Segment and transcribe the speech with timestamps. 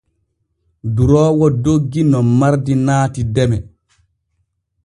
[0.95, 3.57] Duroowo doggi no mardi naati deme.